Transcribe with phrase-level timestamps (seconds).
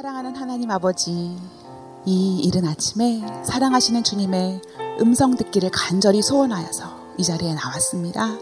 [0.00, 1.36] 사랑하는 하나님 아버지,
[2.06, 4.62] 이 이른 아침에 사랑하시는 주님의
[4.98, 8.38] 음성 듣기를 간절히 소원하여서 이 자리에 나왔습니다.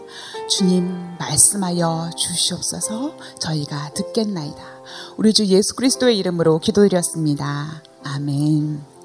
[0.47, 3.11] 주님 말씀하여 주시옵소서
[3.41, 4.63] 저희가 듣겠나이다.
[5.17, 7.83] 우리 주 예수 그리스도의 이름으로 기도드렸습니다.
[8.05, 8.98] 아멘.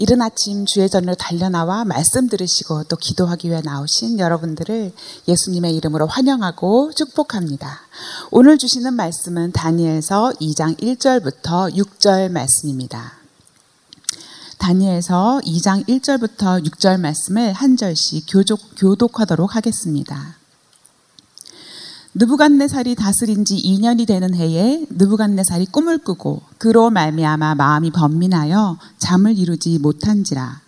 [0.00, 4.92] 이른 아침 주의 전으로 달려나와 말씀 들으시고 또 기도하기 위해 나오신 여러분들을
[5.26, 7.80] 예수님의 이름으로 환영하고 축복합니다.
[8.30, 13.14] 오늘 주시는 말씀은 다니엘서 2장 1절부터 6절 말씀입니다.
[14.58, 20.37] 다니엘서 2장 1절부터 6절 말씀을 한 절씩 교독, 교독하도록 하겠습니다.
[22.20, 29.78] 느부갓네살이 다스린 지 2년이 되는 해에 느부갓네살이 꿈을 꾸고 그로 말미암아 마음이 번민하여 잠을 이루지
[29.78, 30.60] 못한지라.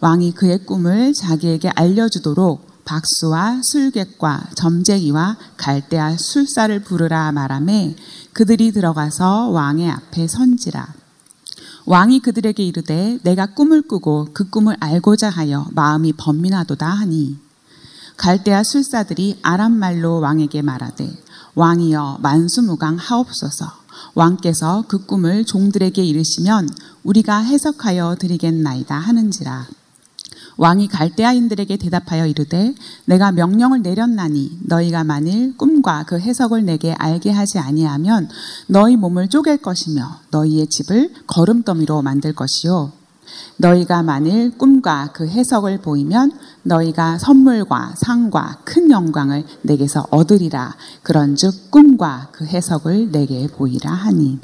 [0.00, 7.94] 왕이 그의 꿈을 자기에게 알려주도록 박수와 술객과 점쟁이와 갈대아 술사를 부르라 말하매
[8.32, 10.94] 그들이 들어가서 왕의 앞에 선지라.
[11.86, 17.36] 왕이 그들에게 이르되 내가 꿈을 꾸고 그 꿈을 알고자 하여 마음이 번민하도다 하니
[18.16, 21.10] 갈대아 술사들이 아람 말로 왕에게 말하되
[21.54, 23.66] 왕이여 만수무강 하옵소서.
[24.14, 26.68] 왕께서 그 꿈을 종들에게 이르시면
[27.04, 29.66] 우리가 해석하여 드리겠나이다 하는지라.
[30.58, 32.74] 왕이 갈대아인들에게 대답하여 이르되
[33.06, 38.28] 내가 명령을 내렸나니 너희가 만일 꿈과 그 해석을 내게 알게 하지 아니하면
[38.66, 42.92] 너희 몸을 쪼갤 것이며 너희의 집을 거름더미로 만들 것이요
[43.56, 50.74] 너희가 만일 꿈과 그 해석을 보이면 너희가 선물과 상과 큰 영광을 내게서 얻으리라.
[51.02, 54.38] 그런즉 꿈과 그 해석을 내게 보이라 하니.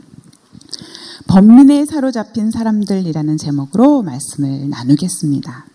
[1.27, 5.67] 범민에 사로잡힌 사람들이라는 제목으로 말씀을 나누겠습니다.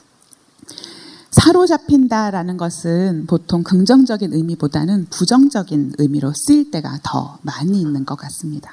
[1.31, 8.71] 사로잡힌다라는 것은 보통 긍정적인 의미보다는 부정적인 의미로 쓰일 때가 더 많이 있는 것 같습니다.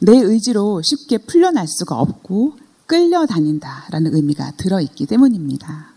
[0.00, 5.92] 내 의지로 쉽게 풀려날 수가 없고 끌려다닌다라는 의미가 들어있기 때문입니다.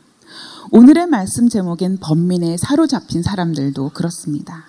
[0.72, 4.66] 오늘의 말씀 제목인 범민에 사로잡힌 사람들도 그렇습니다.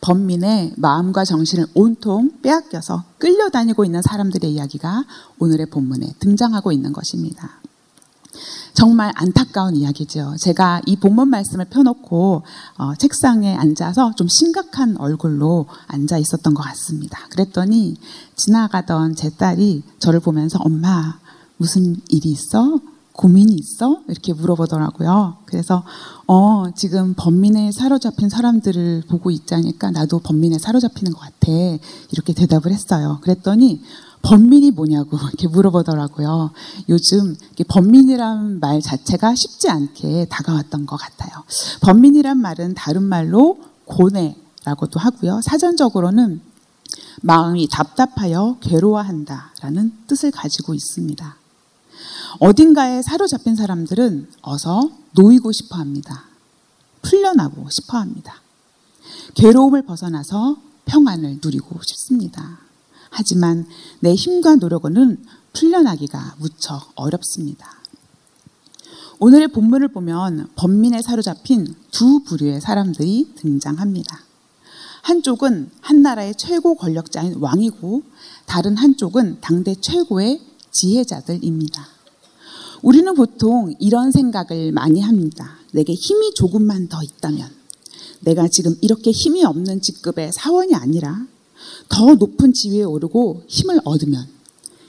[0.00, 5.04] 범민의 마음과 정신을 온통 빼앗겨서 끌려다니고 있는 사람들의 이야기가
[5.38, 7.60] 오늘의 본문에 등장하고 있는 것입니다.
[8.72, 10.34] 정말 안타까운 이야기죠.
[10.38, 12.42] 제가 이 본문 말씀을 펴놓고
[12.76, 17.20] 어, 책상에 앉아서 좀 심각한 얼굴로 앉아 있었던 것 같습니다.
[17.30, 17.96] 그랬더니
[18.34, 21.18] 지나가던 제 딸이 저를 보면서 엄마
[21.56, 22.80] 무슨 일이 있어?
[23.12, 24.00] 고민이 있어?
[24.08, 25.36] 이렇게 물어보더라고요.
[25.46, 25.84] 그래서
[26.26, 31.52] 어 지금 범민에 사로잡힌 사람들을 보고 있자니까 나도 범민에 사로잡히는 것 같아
[32.10, 33.20] 이렇게 대답을 했어요.
[33.22, 33.80] 그랬더니
[34.22, 36.50] 범민이 뭐냐고 이렇게 물어보더라고요.
[36.88, 37.36] 요즘
[37.68, 41.44] 범민이란 말 자체가 쉽지 않게 다가왔던 것 같아요.
[41.82, 45.40] 범민이란 말은 다른 말로 고뇌라고도 하고요.
[45.42, 46.40] 사전적으로는
[47.22, 51.43] 마음이 답답하여 괴로워한다라는 뜻을 가지고 있습니다.
[52.40, 56.24] 어딘가에 사로잡힌 사람들은 어서 놓이고 싶어 합니다.
[57.02, 58.42] 풀려나고 싶어 합니다.
[59.34, 60.56] 괴로움을 벗어나서
[60.86, 62.58] 평안을 누리고 싶습니다.
[63.10, 63.66] 하지만
[64.00, 67.68] 내 힘과 노력으로는 풀려나기가 무척 어렵습니다.
[69.20, 74.20] 오늘의 본문을 보면 범민에 사로잡힌 두 부류의 사람들이 등장합니다.
[75.02, 78.02] 한쪽은 한 나라의 최고 권력자인 왕이고
[78.46, 80.40] 다른 한쪽은 당대 최고의
[80.72, 81.93] 지혜자들입니다.
[82.84, 85.56] 우리는 보통 이런 생각을 많이 합니다.
[85.72, 87.48] 내게 힘이 조금만 더 있다면,
[88.20, 91.26] 내가 지금 이렇게 힘이 없는 직급의 사원이 아니라
[91.88, 94.26] 더 높은 지위에 오르고 힘을 얻으면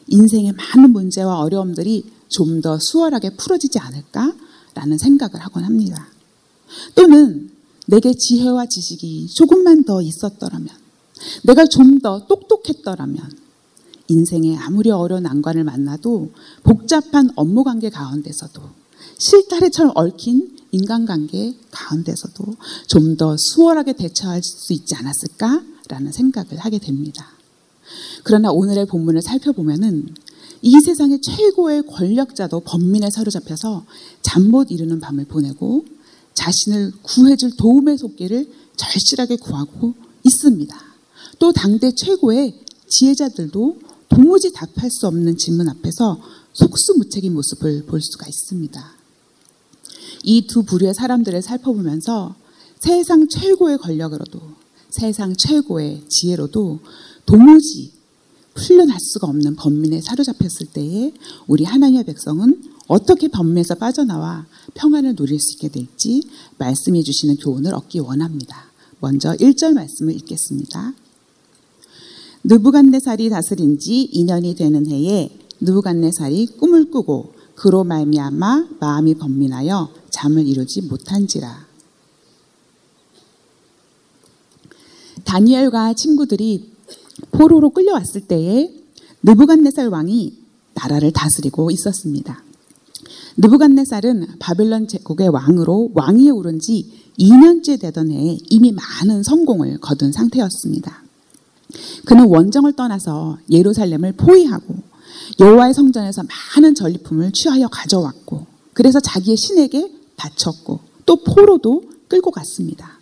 [0.08, 6.10] 인생의 많은 문제와 어려움들이 좀 더 수월하게 풀어지지 않을까라는 생각을 하곤 합니다.
[6.96, 7.50] 또는
[7.88, 10.68] 내게 지혜와 지식이 조금만 더 있었더라면,
[11.44, 13.45] 내가 좀 더 똑똑했더라면,
[14.08, 16.32] 인생에 아무리 어려운 난관을 만나도
[16.64, 18.62] 복잡한 업무 관계 가운데서도
[19.18, 22.56] 실타래처럼 얽힌 인간관계 가운데서도
[22.88, 27.28] 좀 더 수월하게 대처할 수 있지 않았을까라는 생각을 하게 됩니다.
[28.24, 30.14] 그러나 오늘의 본문을 살펴보면은
[30.62, 33.86] 이 세상의 최고의 권력자도 범민에 사로잡혀서
[34.22, 35.86] 잠 못 이루는 밤을 보내고
[36.34, 39.94] 자신을 구해줄 도움의 손길을 절실하게 구하고
[40.24, 40.76] 있습니다.
[41.40, 43.78] 또 당대 최고의 지혜자들도
[44.10, 46.22] 도무지 답할 수 없는 질문 앞에서
[46.54, 48.96] 속수무책인 모습을 볼 수가 있습니다.
[50.24, 52.36] 이 두 부류의 사람들을 살펴보면서
[52.80, 54.42] 세상 최고의 권력으로도
[54.90, 56.80] 세상 최고의 지혜로도
[57.26, 57.92] 도무지
[58.54, 61.14] 풀려날 수가 없는 범민에 사로잡혔을 때에
[61.48, 66.24] 우리 하나님의 백성은 어떻게 범민에서 빠져나와 평안을 누릴 수 있게 될지
[66.58, 68.72] 말씀해 주시는 교훈을 얻기 원합니다.
[69.00, 70.94] 먼저 1절 말씀을 읽겠습니다.
[72.48, 75.30] 느부갓네살이 다스린 지 2년이 되는 해에
[75.62, 81.66] 느부갓네살이 꿈을 꾸고 그로 말미암아 마음이 번민하여 잠을 이루지 못한지라.
[85.24, 86.72] 다니엘과 친구들이
[87.32, 88.72] 포로로 끌려왔을 때에
[89.24, 90.38] 느부갓네살 왕이
[90.76, 92.44] 나라를 다스리고 있었습니다.
[93.38, 101.05] 느부갓네살은 바벨론 제국의 왕으로 왕위에 오른 지 2년째 되던 해에 이미 많은 성공을 거둔 상태였습니다.
[102.06, 104.76] 그는 원정을 떠나서 예루살렘을 포위하고
[105.40, 106.24] 여호와의 성전에서
[106.56, 113.00] 많은 전리품을 취하여 가져왔고 그래서 자기의 신에게 바쳤고 또 포로도 끌고 갔습니다.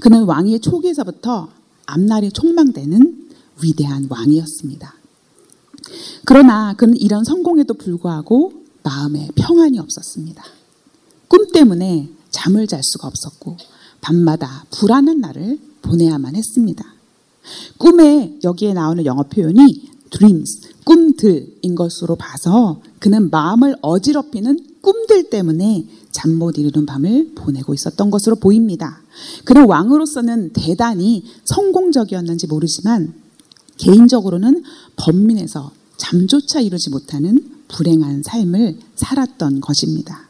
[0.00, 1.48] 그는 왕위의 초기에서부터
[1.86, 3.28] 앞날이 촉망되는
[3.62, 4.94] 위대한 왕이었습니다.
[6.24, 10.44] 그러나 그는 이런 성공에도 불구하고 마음에 평안이 없었습니다.
[11.28, 13.56] 꿈 때문에 잠을 잘 수가 없었고
[14.00, 16.84] 밤마다 불안한 날을 보내야만 했습니다.
[17.78, 26.32] 꿈에 여기에 나오는 영어 표현이 dreams, 꿈들인 것으로 봐서 그는 마음을 어지럽히는 꿈들 때문에 잠
[26.32, 29.02] 못 이루는 밤을 보내고 있었던 것으로 보입니다.
[29.44, 33.14] 그는 왕으로서는 대단히 성공적이었는지 모르지만
[33.76, 34.62] 개인적으로는
[34.96, 40.27] 번민해서 잠조차 이루지 못하는 불행한 삶을 살았던 것입니다.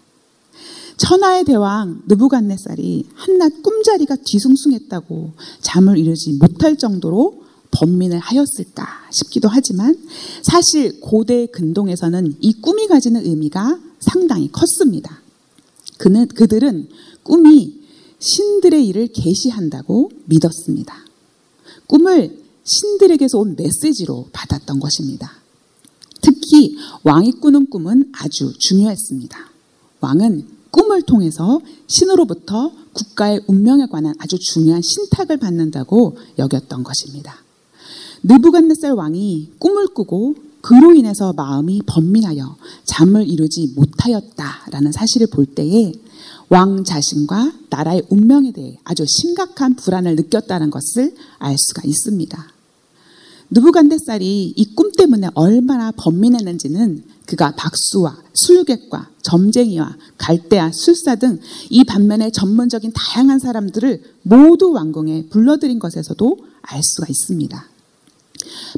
[0.98, 9.96] 천하의 대왕 느부갓네살이 한낮 꿈자리가 뒤숭숭했다고 잠을 이루지 못할 정도로 번민을 하였을까 싶기도 하지만
[10.42, 15.22] 사실 고대 근동에서는 이 꿈이 가지는 의미가 상당히 컸습니다.
[15.98, 16.88] 그는 그들은
[17.22, 17.78] 꿈이
[18.18, 21.04] 신들의 일을 계시한다고 믿었습니다.
[21.86, 25.32] 꿈을 신들에게서 온 메시지로 받았던 것입니다.
[26.20, 29.38] 특히 왕이 꾸는 꿈은 아주 중요했습니다.
[30.00, 37.36] 왕은 꿈을 통해서 신으로부터 국가의 운명에 관한 아주 중요한 신탁을 받는다고 여겼던 것입니다.
[38.22, 45.92] 느부갓네살 왕이 꿈을 꾸고 그로 인해서 마음이 번민하여 잠을 이루지 못하였다라는 사실을 볼 때에
[46.48, 52.57] 왕 자신과 나라의 운명에 대해 아주 심각한 불안을 느꼈다는 것을 알 수가 있습니다.
[53.50, 61.40] 느부갓네살이 이 꿈 때문에 얼마나 번민했는지는 그가 박수와 술객과 점쟁이와 갈대와 술사 등
[61.70, 67.68] 이 반면에 전문적인 다양한 사람들을 모두 왕궁에 불러들인 것에서도 알 수가 있습니다.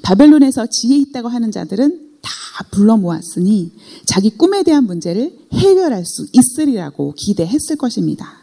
[0.03, 2.31] 바벨론에서 지혜 있다고 하는 자들은 다
[2.71, 3.73] 불러 모았으니
[4.05, 8.40] 자기 꿈에 대한 문제를 해결할 수 있으리라고 기대했을 것입니다.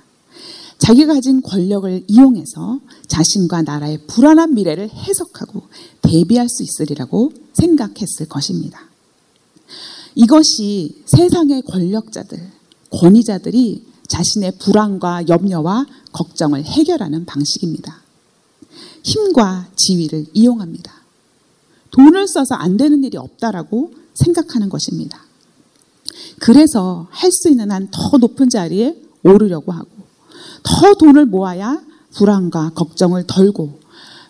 [0.79, 5.63] 자기가 가진 권력을 이용해서 자신과 나라의 불안한 미래를 해석하고
[6.01, 8.81] 대비할 수 있으리라고 생각했을 것입니다.
[10.15, 12.51] 이것이 세상의 권력자들,
[12.91, 18.01] 권위자들이 자신의 불안과 염려와 걱정을 해결하는 방식입니다.
[19.03, 20.93] 힘과 지위를 이용합니다.
[21.91, 25.25] 돈을 써서 안 되는 일이 없다라고 생각하는 것입니다.
[26.39, 29.89] 그래서 할 수 있는 한 더 높은 자리에 오르려고 하고
[30.63, 31.81] 더 돈을 모아야
[32.13, 33.79] 불안과 걱정을 덜고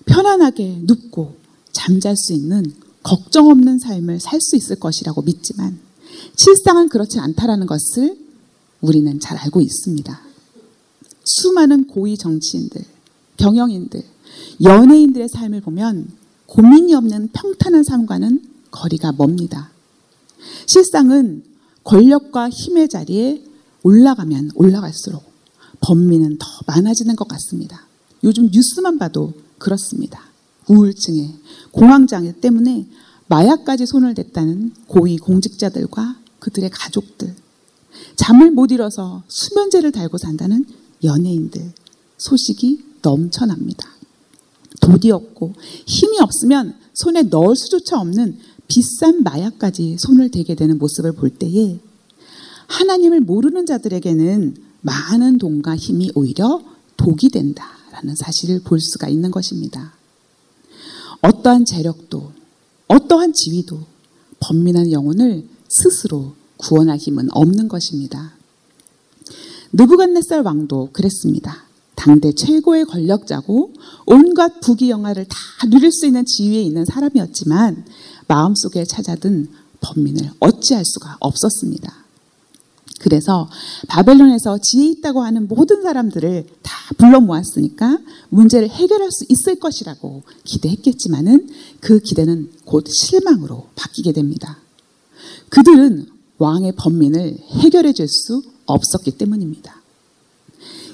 [0.06, 1.36] 편안하게 눕고
[1.72, 2.64] 잠잘 수 있는
[3.04, 5.80] 걱정 없는 삶을 살 수 있을 것이라고 믿지만
[6.36, 8.18] 실상은 그렇지 않다라는 것을
[8.82, 10.22] 우리는 잘 알고 있습니다.
[11.24, 12.82] 수많은 고위 정치인들,
[13.38, 14.04] 경영인들,
[14.64, 16.10] 연예인들의 삶을 보면
[16.46, 18.42] 고민이 없는 평탄한 삶과는
[18.72, 19.72] 거리가 멉니다.
[20.66, 21.44] 실상은
[21.84, 23.44] 권력과 힘의 자리에
[23.84, 25.24] 올라가면 올라갈수록
[25.88, 27.88] 범민은 더 많아지는 것 같습니다.
[28.24, 30.22] 요즘 뉴스만 봐도 그렇습니다.
[30.68, 31.34] 우울증에
[31.72, 32.88] 공황장애 때문에
[33.28, 37.34] 마약까지 손을 댔다는 고위 공직자들과 그들의 가족들,
[38.18, 40.66] 잠을 못 잃어서 수면제를 달고 산다는
[41.04, 41.74] 연예인들
[42.18, 43.88] 소식이 넘쳐납니다.
[44.82, 45.54] 돈이 없고
[45.86, 51.80] 힘이 없으면 손에 넣을 수조차 없는 비싼 마약까지 손을 대게 되는 모습을 볼 때에
[52.68, 56.62] 하나님을 모르는 자들에게는 많은 돈과 힘이 오히려
[56.98, 59.94] 독이 된다라는 사실을 볼 수가 있는 것입니다.
[61.22, 62.32] 어떠한 재력도
[62.88, 63.80] 어떠한 지위도
[64.40, 68.34] 번민한 영혼을 스스로 구원할 힘은 없는 것입니다.
[69.74, 71.66] 느부갓네살 왕도 그랬습니다.
[71.96, 73.74] 당대 최고의 권력자고
[74.06, 75.38] 온갖 부귀영화를 다
[75.70, 77.86] 누릴 수 있는 지위에 있는 사람이었지만
[78.28, 79.50] 마음속에 찾아든
[79.82, 82.07] 번민을 어찌할 수가 없었습니다.
[83.00, 83.50] 그래서
[83.88, 88.00] 바벨론에서 지혜 있다고 하는 모든 사람들을 다 불러 모았으니까
[88.30, 91.50] 문제를 해결할 수 있을 것이라고 기대했겠지만은
[91.80, 94.60] 그 기대는 곧 실망으로 바뀌게 됩니다.
[95.50, 99.82] 그들은 왕의 번민을 해결해 줄 수 없었기 때문입니다.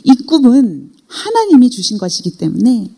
[0.03, 2.91] 이 꿈은 하나님이 주신 것이기 때문에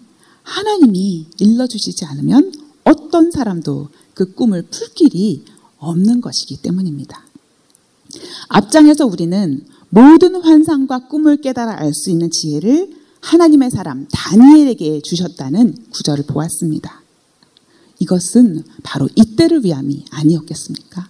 [0.43, 2.51] 하나님이 일러주시지 않으면
[2.83, 5.43] 어떤 사람도 그 꿈을 풀 길이
[5.79, 7.24] 없는 것이기 때문입니다.
[8.49, 16.25] 앞장에서 우리는 모든 환상과 꿈을 깨달아 알 수 있는 지혜를 하나님의 사람 다니엘에게 주셨다는 구절을
[16.27, 17.01] 보았습니다.
[17.99, 21.07] 이것은 바로 이때를 위함이 아니었겠습니까?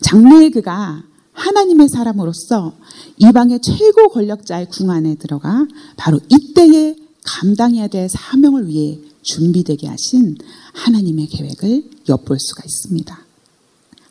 [0.00, 2.74] 장래의 그가 하나님의 사람으로서
[3.18, 5.66] 이방의 최고 권력자의 궁 안에 들어가
[5.96, 10.36] 바로 이때에 감당해야 될 사명을 위해 준비되게 하신
[10.72, 13.23] 하나님의 계획을 엿볼 수가 있습니다.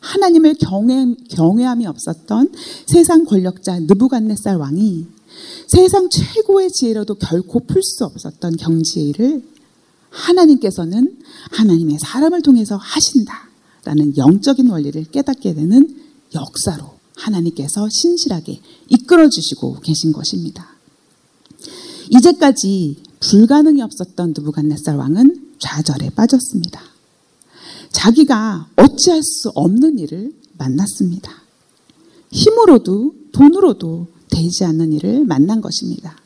[0.04, 2.52] 하나님을 경외, 경외함이 없었던
[2.86, 5.06] 세상 권력자 느부갓네살 왕이
[5.66, 9.42] 세상 최고의 지혜로도 결코 풀 수 없었던 경지의 일을
[10.10, 11.16] 하나님께서는
[11.52, 16.02] 하나님의 사람을 통해서 하신다라는 영적인 원리를 깨닫게 되는
[16.34, 20.76] 역사로 하나님께서 신실하게 이끌어 주시고 계신 것입니다.
[22.10, 26.93] 이제까지 불가능이 없었던 느부갓네살 왕은 좌절에 빠졌습니다.
[27.94, 31.32] 자기가 어찌할 수 없는 일을 만났습니다.
[32.30, 36.18] 힘으로도 돈으로도 되지 않는 일을 만난 것입니다.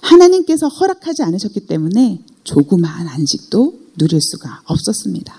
[0.00, 5.36] 하나님께서 허락하지 않으셨기 때문에 조그마한 안식도 누릴 수가 없었습니다.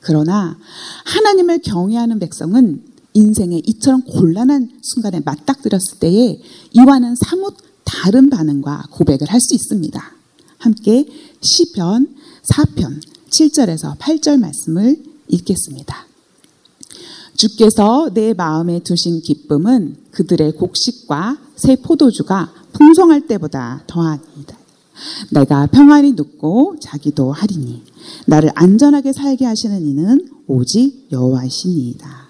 [0.00, 0.58] 그러나
[1.04, 2.82] 하나님을 경외하는 백성은
[3.14, 6.40] 인생의 이처럼 곤란한 순간에 맞닥뜨렸을 때에
[6.72, 10.12] 이와는 사뭇 다른 반응과 고백을 할 수 있습니다.
[10.58, 11.06] 함께
[11.40, 16.06] 시편 4편 7절에서 8절 말씀을 읽겠습니다.
[17.36, 24.56] 주께서 내 마음에 두신 기쁨은 그들의 곡식과 새 포도주가 풍성할 때보다 더하니이다.
[25.30, 27.82] 내가 평안히 눕고 자기도 하리니
[28.26, 32.26] 나를 안전하게 살게 하시는 이는 오직 여호와이시니이다.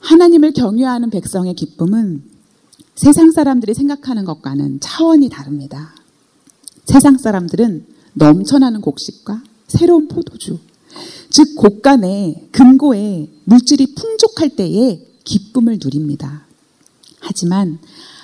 [0.00, 2.22] 하나님을 경외하는 백성의 기쁨은
[2.96, 5.94] 세상 사람들이 생각하는 것과는 차원이 다릅니다.
[6.88, 10.58] 세상 사람들은 넘쳐나는 곡식과 새로운 포도주,
[11.28, 16.46] 즉 곡간에 금고에 물질이 풍족할 때에 기쁨을 누립니다.
[17.20, 17.78] 하지만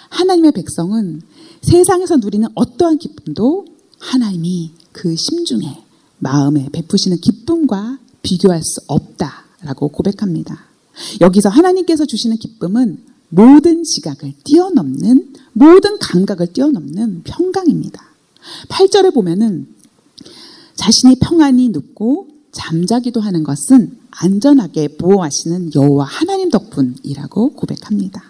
[0.09, 1.21] 하나님의 백성은
[1.61, 3.67] 세상에서 누리는 어떠한 기쁨도
[3.99, 5.85] 하나님이 그 심중에
[6.19, 10.65] 마음에 베푸시는 기쁨과 비교할 수 없다라고 고백합니다.
[11.21, 18.14] 여기서 하나님께서 주시는 기쁨은 모든 지각을 뛰어넘는 모든 감각을 뛰어넘는 평강입니다.
[18.69, 19.69] 8절에 보면은
[20.75, 28.23] 자신이 평안히 눕고 잠자기도 하는 것은 안전하게 보호하시는 여호와 하나님 덕분이라고 고백합니다.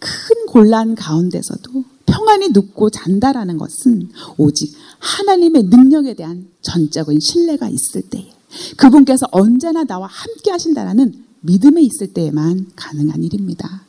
[0.00, 8.32] 큰 곤란 가운데서도 평안히 눕고 잔다라는 것은 오직 하나님의 능력에 대한 전적인 신뢰가 있을 때에
[8.76, 13.84] 그분께서 언제나 나와 함께 하신다라는 믿음에 있을 때에만 가능한 일입니다.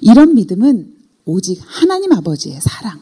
[0.00, 0.94] 이런 믿음은
[1.24, 3.00] 오직 하나님 아버지의 사랑,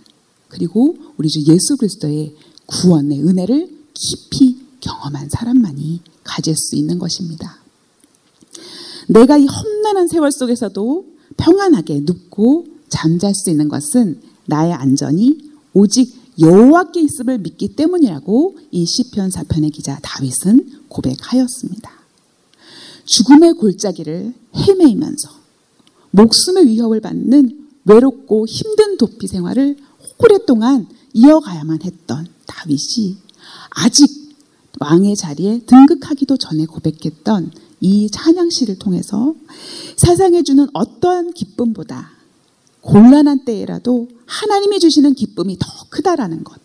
[0.49, 2.35] 그리고 우리 주 예수 그리스도의
[2.67, 7.59] 구원의 은혜를 깊이 경험한 사람만이 가질 수 있는 것입니다.
[9.09, 15.39] 내가 이 험난한 세월 속에서도 평안하게 눕고 잠잘 수 있는 것은 나의 안전이
[15.75, 21.91] 오직 여호와께 있음을 믿기 때문이라고 이 시편 4편의 기자 다윗은 고백하였습니다.
[23.05, 25.31] 죽음의 골짜기를 헤매이면서
[26.11, 29.77] 목숨의 위협을 받는 외롭고 힘든 도피 생활을
[30.19, 33.17] 오랫동안 이어가야만 했던 다윗이
[33.71, 34.11] 아직
[34.81, 39.35] 왕의 자리에 등극하기도 전에 고백했던 이 찬양시를 통해서
[39.97, 42.11] 세상에 주는 어떠한 기쁨보다
[42.81, 46.61] 곤란한 때에라도 하나님이 주시는 기쁨이 더 크다라는 것.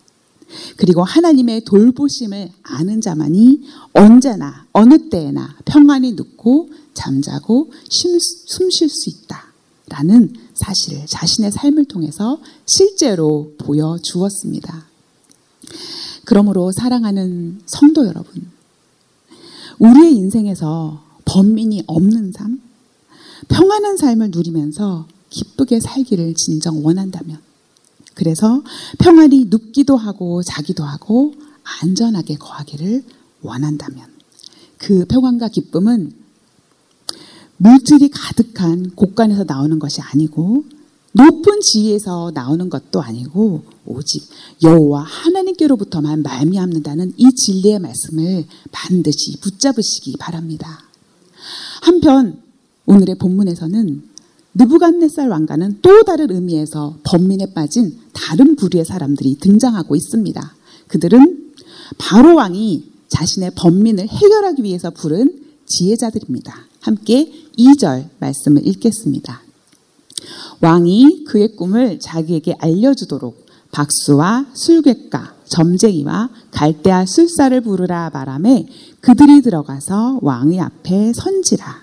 [0.76, 10.34] 그리고 하나님의 돌보심을 아는 자만이 언제나 어느 때에나 평안히 눕고 잠자고 숨 쉴 수 있다라는
[10.62, 14.86] 사실을 자신의 삶을 통해서 실제로 보여주었습니다.
[16.24, 18.48] 그러므로 사랑하는 성도 여러분,
[19.78, 22.60] 우리의 인생에서 번민이 없는 삶,
[23.48, 27.38] 평안한 삶을 누리면서 기쁘게 살기를 진정 원한다면,
[28.14, 28.62] 그래서
[28.98, 31.34] 평안히 눕기도 하고 자기도 하고
[31.80, 33.02] 안전하게 거하기를
[33.42, 34.06] 원한다면,
[34.78, 36.21] 그 평안과 기쁨은
[37.62, 40.64] 물질이 가득한 곳간에서 나오는 것이 아니고
[41.12, 44.24] 높은 지위에서 나오는 것도 아니고 오직
[44.64, 50.82] 여호와 하나님께로부터만 말미암는다는 이 진리의 말씀을 반드시 붙잡으시기 바랍니다.
[51.82, 52.42] 한편
[52.86, 54.10] 오늘의 본문에서는
[54.54, 60.54] 느부갓네살 왕가는 또 다른 의미에서 번민에 빠진 다른 부류의 사람들이 등장하고 있습니다.
[60.88, 61.52] 그들은
[61.96, 66.71] 바로 왕이 자신의 번민을 해결하기 위해서 부른 지혜자들입니다.
[66.82, 69.40] 함께 2절 말씀을 읽겠습니다.
[70.60, 78.66] 왕이 그의 꿈을 자기에게 알려주도록 박수와 술객과 점쟁이와 갈대아 술사를 부르라 말함에
[79.00, 81.82] 그들이 들어가서 왕의 앞에 선지라.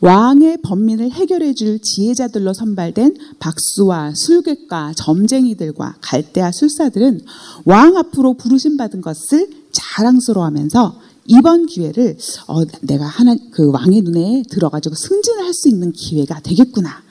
[0.00, 7.20] 왕의 번민을 해결해 줄 지혜자들로 선발된 박수와 술객과 점쟁이들과 갈대아 술사들은
[7.64, 14.94] 왕 앞으로 부르심 받은 것을 자랑스러워하면서 이번 기회를 어, 내가 하나 그 왕의 눈에 들어가지고
[14.94, 17.02] 승진을 할 수 있는 기회가 되겠구나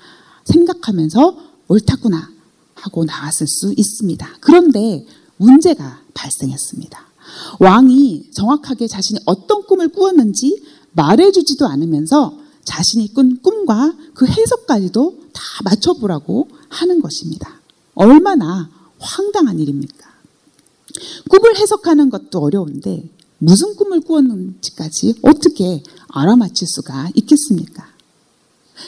[0.46, 1.38] 생각하면서
[1.70, 2.30] 옳다구나
[2.76, 4.28] 하고 나왔을 수 있습니다.
[4.42, 5.06] 그런데
[5.38, 7.00] 문제가 발생했습니다.
[7.60, 16.50] 왕이 정확하게 자신이 어떤 꿈을 꾸었는지 말해주지도 않으면서 자신이 꾼 꿈과 그 해석까지도 다 맞춰보라고
[16.70, 17.62] 하는 것입니다.
[17.96, 20.14] 얼마나 황당한 일입니까?
[21.30, 23.10] 꿈을 해석하는 것도 어려운데
[23.44, 27.86] 무슨 꿈을 꾸었는지까지 어떻게 알아맞힐 수가 있겠습니까?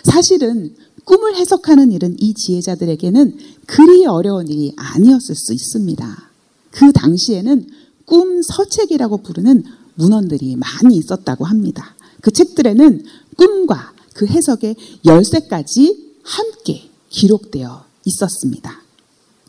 [0.03, 6.31] 사실은 꿈을 해석하는 일은 이 지혜자들에게는 그리 어려운 일이 아니었을 수 있습니다.
[6.71, 7.67] 그 당시에는
[8.05, 9.63] 꿈 서책이라고 부르는
[9.95, 11.95] 문헌들이 많이 있었다고 합니다.
[12.21, 13.03] 그 책들에는
[13.37, 18.81] 꿈과 그 해석의 열쇠까지 함께 기록되어 있었습니다.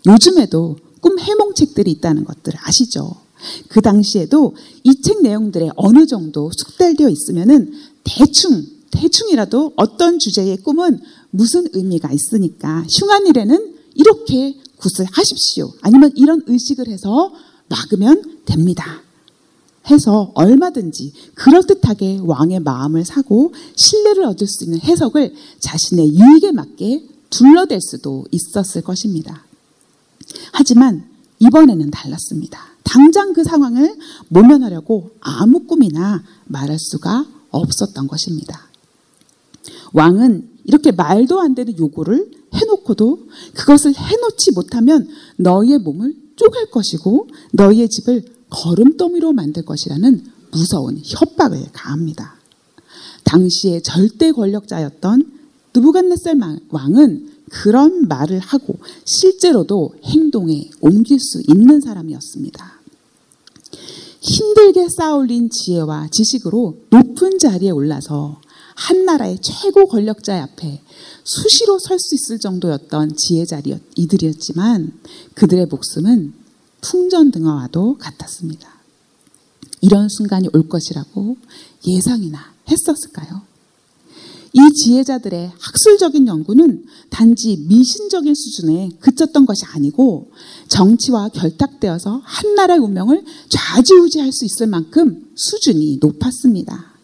[0.07, 3.26] 요즘에도 꿈 해몽책들이 있다는 것들 아시죠?
[3.69, 7.73] 그 당시에도 이 책 내용들에 어느 정도 숙달되어 있으면은
[8.05, 11.01] 대충 대충이라도 어떤 주제의 꿈은
[11.31, 15.73] 무슨 의미가 있으니까 흉한 일에는 이렇게 굿을 하십시오.
[15.83, 17.33] 아니면 이런 의식을 해서
[17.69, 19.03] 막으면 됩니다.
[19.91, 27.81] 해서 얼마든지 그럴듯하게 왕의 마음을 사고 신뢰를 얻을 수 있는 해석을 자신의 유익에 맞게 둘러댈
[27.81, 29.45] 수도 있었을 것입니다.
[30.53, 32.76] 하지만 이번에는 달랐습니다.
[32.87, 33.97] 당장 그 상황을
[34.29, 38.69] 모면하려고 아무 꿈이나 말할 수가 없었던 것입니다.
[39.93, 47.89] 왕은 이렇게 말도 안 되는 요구를 해놓고도 그것을 해놓지 못하면 너희의 몸을 쪼갤 것이고 너희의
[47.89, 52.37] 집을 걸음더미로 만들 것이라는 무서운 협박을 가합니다.
[53.25, 55.33] 당시의 절대 권력자였던
[55.75, 62.76] 느부갓네살 왕은 그런 말을 하고 실제로도 행동에 옮길 수 있는 사람이었습니다.
[64.27, 68.41] 힘들게 쌓아올린 지혜와 지식으로 높은 자리에 올라서
[68.75, 70.83] 한 나라의 최고 권력자 앞에
[71.25, 74.93] 수시로 설 수 있을 정도였던 지혜자리 이들이었지만
[75.35, 76.35] 그들의 목숨은
[76.83, 78.69] 풍전등화와도 같았습니다.
[79.81, 81.37] 이런 순간이 올 것이라고
[81.87, 83.43] 예상이나 했었을까요?
[84.59, 90.31] 이 지혜자들의 학술적인 연구는 단지 미신적인 수준에 그쳤던 것이 아니고
[90.69, 96.95] 정치와 결탁되어서 한 나라의 운명을 좌지우지할 수 있을 만큼 수준이 높았습니다.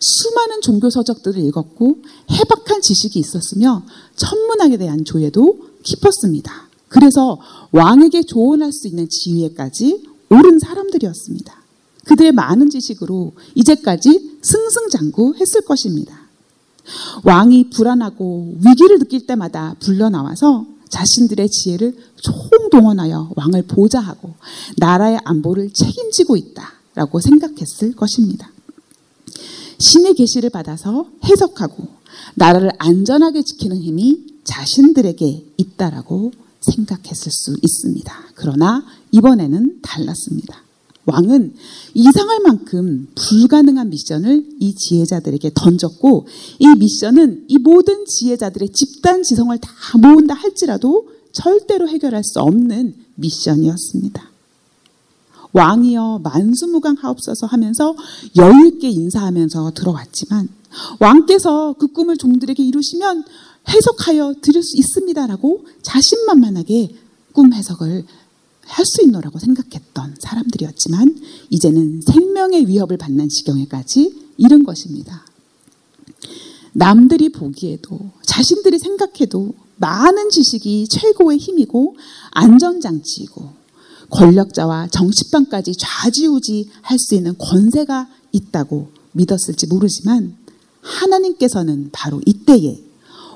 [0.00, 1.96] 수많은 종교 서적들을 읽었고
[2.30, 6.68] 해박한 지식이 있었으며 천문학에 대한 조예도 깊었습니다.
[6.88, 11.62] 그래서 왕에게 조언할 수 있는 지위에까지 오른 사람들이었습니다.
[12.04, 16.21] 그들의 많은 지식으로 이제까지 승승장구했을 것입니다.
[17.24, 24.34] 왕이 불안하고 위기를 느낄 때마다 불러 나와서 자신들의 지혜를 총동원하여 왕을 보좌하고
[24.76, 28.50] 나라의 안보를 책임지고 있다라고 생각했을 것입니다.
[29.78, 31.88] 신의 계시를 받아서 해석하고
[32.34, 38.14] 나라를 안전하게 지키는 힘이 자신들에게 있다라고 생각했을 수 있습니다.
[38.34, 40.61] 그러나 이번에는 달랐습니다.
[41.04, 41.54] 왕은
[41.94, 46.26] 이상할 만큼 불가능한 미션을 이 지혜자들에게 던졌고
[46.60, 54.30] 이 미션은 이 모든 지혜자들의 집단 지성을 다 모은다 할지라도 절대로 해결할 수 없는 미션이었습니다.
[55.52, 57.94] 왕이여 만수무강 하옵소서 하면서
[58.36, 60.48] 여유 있게 인사하면서 들어왔지만
[60.98, 63.24] 왕께서 그 꿈을 종들에게 이루시면
[63.68, 66.94] 해석하여 드릴 수 있습니다라고 자신만만하게
[67.32, 68.04] 꿈 해석을
[68.72, 75.24] 할 수 있노라고 생각했던 사람들이었지만 이제는 생명의 위협을 받는 지경에까지 이른 것입니다.
[76.72, 81.96] 남들이 보기에도 자신들이 생각해도 많은 지식이 최고의 힘이고
[82.30, 83.50] 안전장치이고
[84.10, 90.36] 권력자와 정치판까지 좌지우지 할 수 있는 권세가 있다고 믿었을지 모르지만
[90.80, 92.82] 하나님께서는 바로 이때에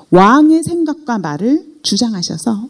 [0.09, 2.69] 왕의 생각과 말을 주장하셔서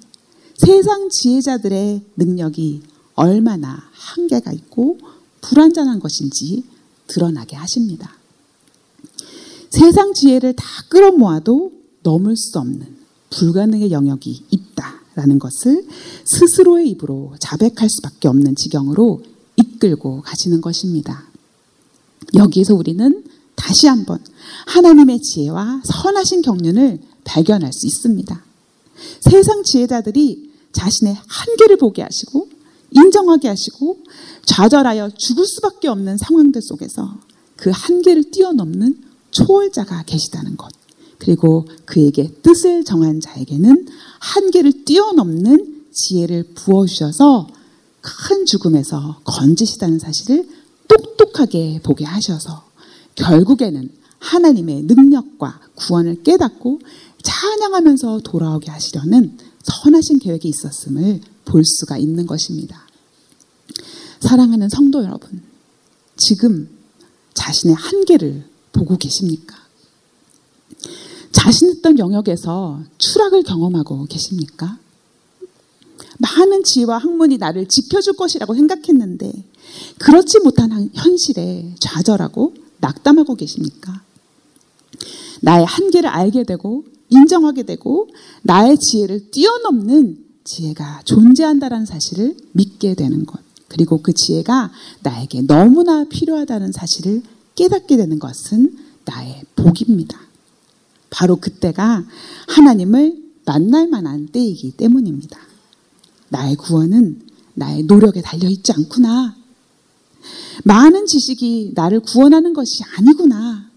[0.57, 2.81] 세상 지혜자들의 능력이
[3.13, 4.97] 얼마나 한계가 있고
[5.41, 6.63] 불완전한 것인지
[7.05, 8.17] 드러나게 하십니다.
[9.69, 12.97] 세상 지혜를 다 끌어모아도 넘을 수 없는
[13.29, 15.87] 불가능의 영역이 있다라는 것을
[16.25, 19.21] 스스로의 입으로 자백할 수밖에 없는 지경으로
[19.57, 21.27] 이끌고 가시는 것입니다.
[22.33, 23.23] 여기에서 우리는
[23.55, 24.19] 다시 한번
[24.65, 28.43] 하나님의 지혜와 선하신 경륜을 발견할 수 있습니다.
[29.21, 30.46] 세상 지혜자들이
[30.77, 32.47] 자신의 한계를 보게 하시고
[32.91, 33.97] 인정하게 하시고
[34.45, 37.17] 좌절하여 죽을 수밖에 없는 상황들 속에서
[37.55, 40.71] 그 한계를 뛰어넘는 초월자가 계시다는 것.
[41.17, 43.87] 그리고 그에게 뜻을 정한 자에게는
[44.19, 47.47] 한계를 뛰어넘는 지혜를 부어주셔서
[48.01, 50.47] 큰 죽음에서 건지시다는 사실을
[50.87, 52.65] 똑똑하게 보게 하셔서
[53.15, 56.79] 결국에는 하나님의 능력과 구원을 깨닫고
[57.23, 62.87] 찬양하면서 돌아오게 하시려는 선하신 계획이 있었음을 볼 수가 있는 것입니다.
[64.19, 65.43] 사랑하는 성도 여러분,
[66.15, 66.69] 지금
[67.33, 69.55] 자신의 한계를 보고 계십니까?
[71.31, 74.79] 자신있던 영역에서 추락을 경험하고 계십니까?
[76.17, 79.31] 많은 지혜와 학문이 나를 지켜줄 것이라고 생각했는데
[79.99, 84.01] 그렇지 못한 현실에 좌절하고 낙담하고 계십니까?
[85.41, 88.07] 나의 한계를 알게 되고 인정하게 되고
[88.43, 93.39] 나의 지혜를 뛰어넘는 지혜가 존재한다는 사실을 믿게 되는 것.
[93.67, 97.21] 그리고 그 지혜가 나에게 너무나 필요하다는 사실을
[97.55, 100.19] 깨닫게 되는 것은 나의 복입니다.
[101.09, 102.05] 바로 그때가
[102.47, 105.39] 하나님을 만날 만한 때이기 때문입니다.
[106.29, 107.21] 나의 구원은
[107.53, 109.35] 나의 노력에 달려 있지 않구나.
[110.63, 113.69] 많은 지식이 나를 구원하는 것이 아니구나.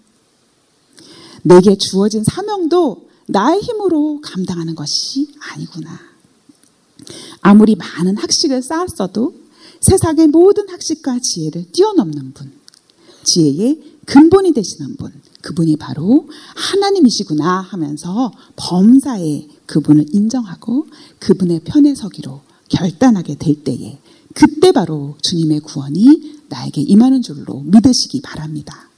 [1.42, 5.98] 내게 주어진 사명도 나의 힘으로 감당하는 것이 아니구나.
[7.40, 9.34] 아무리 많은 학식을 쌓았어도
[9.80, 12.52] 세상의 모든 학식과 지혜를 뛰어넘는 분,
[13.24, 15.12] 지혜의 근본이 되시는 분,
[15.42, 20.86] 그분이 바로 하나님이시구나 하면서 범사에 그분을 인정하고
[21.20, 23.98] 그분의 편에 서기로 결단하게 될 때에
[24.34, 28.90] 그때 바로 주님의 구원이 나에게 임하는 줄로 믿으시기 바랍니다.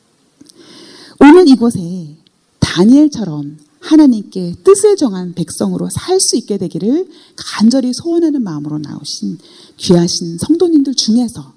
[1.21, 2.17] 오늘 이곳에
[2.59, 9.39] 다니엘처럼 하나님께 뜻을 정한 백성으로 살 수 있게 되기를 간절히 소원하는 마음으로 나오신
[9.77, 11.53] 귀하신 성도님들 중에서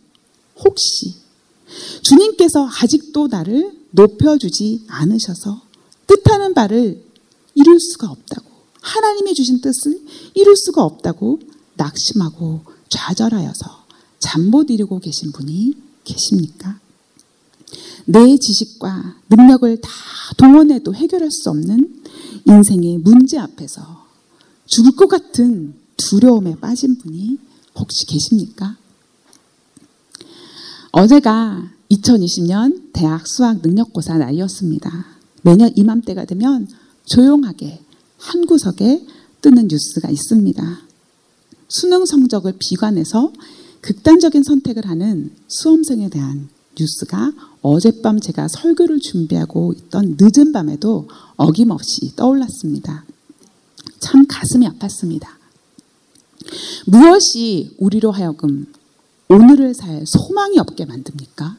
[0.57, 1.15] 혹시
[2.01, 5.61] 주님께서 아직도 나를 높여주지 않으셔서
[6.07, 7.03] 뜻하는 바를
[7.53, 8.49] 이룰 수가 없다고
[8.81, 10.01] 하나님이 주신 뜻을
[10.33, 11.39] 이룰 수가 없다고
[11.75, 13.85] 낙심하고 좌절하여서
[14.19, 16.79] 잠 못 이루고 계신 분이 계십니까?
[18.05, 19.89] 내 지식과 능력을 다
[20.37, 22.03] 동원해도 해결할 수 없는
[22.45, 24.05] 인생의 문제 앞에서
[24.67, 27.37] 죽을 것 같은 두려움에 빠진 분이
[27.75, 28.77] 혹시 계십니까?
[30.91, 35.05] 어제가 2020년 대학 수학 능력고사 날이었습니다.
[35.41, 36.67] 매년 이맘때가 되면
[37.05, 37.81] 조용하게
[38.17, 39.05] 한 구석에
[39.41, 40.79] 뜨는 뉴스가 있습니다.
[41.67, 43.31] 수능 성적을 비관해서
[43.81, 53.05] 극단적인 선택을 하는 수험생에 대한 뉴스가 어젯밤 제가 설교를 준비하고 있던 늦은 밤에도 어김없이 떠올랐습니다.
[53.99, 55.27] 참 가슴이 아팠습니다.
[56.85, 58.71] 무엇이 우리로 하여금
[59.29, 61.57] 오늘을 살 소망이 없게 만듭니까?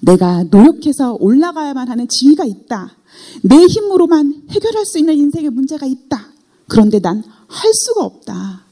[0.00, 2.94] 내가 노력해서 올라가야만 하는 지위가 있다.
[3.42, 6.28] 내 힘으로만 해결할 수 있는 인생의 문제가 있다.
[6.68, 7.22] 그런데 난
[7.52, 8.64] 할 수가 없다.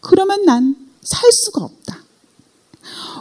[0.00, 1.98] 그러면 난 살 수가 없다.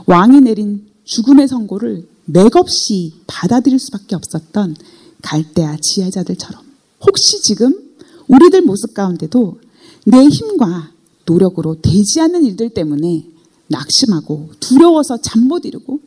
[0.06, 4.78] 왕이 내린 죽음의 선고를 맥없이 받아들일 수밖에 없었던
[5.22, 6.64] 갈대아 지혜자들처럼
[7.06, 7.74] 혹시 지금
[8.30, 9.60] 우리들 모습 가운데도
[10.06, 10.92] 내 힘과
[11.26, 13.26] 노력으로 되지 않는 일들 때문에
[13.68, 16.00] 낙심하고 두려워서 잠 못 이루고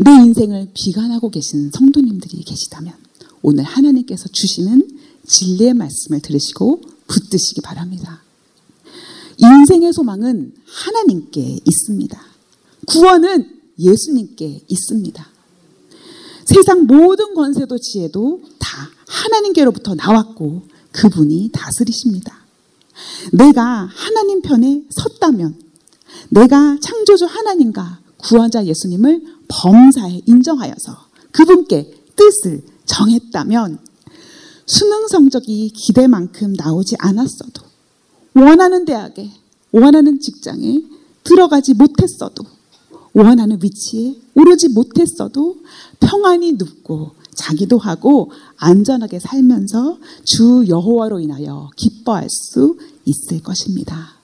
[0.00, 2.94] 내 인생을 비관하고 계신 성도님들이 계시다면
[3.42, 8.24] 오늘 하나님께서 주시는 진리의 말씀을 들으시고 붙드시기 바랍니다.
[9.38, 12.20] 인생의 소망은 하나님께 있습니다.
[12.88, 15.28] 구원은 예수님께 있습니다.
[16.44, 22.42] 세상 모든 권세도 지혜도 다 하나님께로부터 나왔고 그분이 다스리십니다.
[23.32, 25.58] 내가 하나님 편에 섰다면
[26.28, 33.78] 내가 창조주 하나님과 구원자 예수님을 범사에 인정하여서 그분께 뜻을 정했다면
[34.66, 37.62] 수능 성적이 기대만큼 나오지 않았어도
[38.34, 39.30] 원하는 대학에
[39.72, 40.82] 원하는 직장에
[41.24, 42.44] 들어가지 못했어도
[43.14, 45.56] 원하는 위치에 오르지 못했어도
[46.00, 54.14] 평안히 눕고 자기도 하고 안전하게 살면서 주 여호와로 인하여 기뻐할 수 있을 것입니다.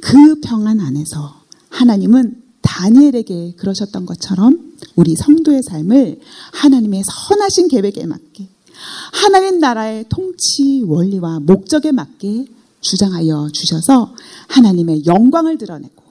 [0.00, 6.20] 그 평안 안에서 하나님은 다니엘에게 그러셨던 것처럼 우리 성도의 삶을
[6.52, 8.48] 하나님의 선하신 계획에 맞게
[9.12, 12.46] 하나님 나라의 통치 원리와 목적에 맞게
[12.80, 14.14] 주장하여 주셔서
[14.48, 16.02] 하나님의 영광을 드러내고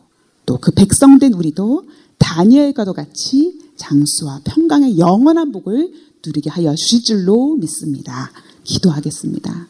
[0.45, 1.84] 또 그 백성된 우리도
[2.28, 5.94] 다니엘과도 같이 장수와 평강의 영원한 복을
[6.26, 8.32] 누리게 하여 주실 줄로 믿습니다.
[8.66, 9.68] 기도하겠습니다.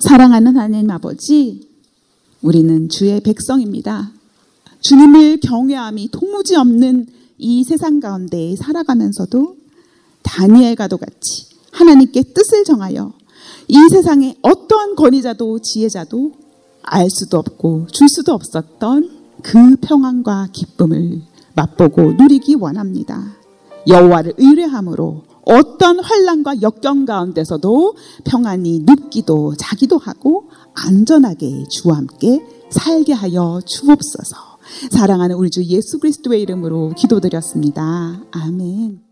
[0.00, 1.68] 사랑하는 하나님 아버지,
[2.42, 4.10] 우리는 주의 백성입니다.
[4.80, 7.06] 주님을 경외함이 도무지 없는
[7.38, 9.56] 이 세상 가운데 살아가면서도
[10.22, 13.12] 다니엘과도 같이 하나님께 뜻을 정하여
[13.68, 16.32] 이 세상에 어떠한 권위자도 지혜자도
[16.82, 21.22] 알 수도 없고 줄 수도 없었던 그 평안과 기쁨을
[21.54, 23.36] 맛보고 누리기 원합니다.
[23.86, 33.60] 여호와를 의뢰함으로 어떤 환란과 역경 가운데서도 평안히 눕기도 자기도 하고 안전하게 주와 함께 살게 하여
[33.64, 34.36] 주옵소서.
[34.90, 38.20] 사랑하는 우리 주 예수 그리스도의 이름으로 기도드렸습니다.
[38.30, 39.07] 아멘.